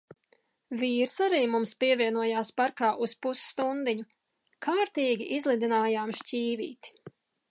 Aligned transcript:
Vīrs 0.83 1.17
arī 1.25 1.41
mums 1.55 1.73
pievienojās 1.83 2.49
parkā 2.61 2.89
uz 3.07 3.13
pusstundiņu. 3.27 4.07
Kārtīgi 4.67 5.31
izlidinājām 5.39 6.17
šķīvīti. 6.23 6.97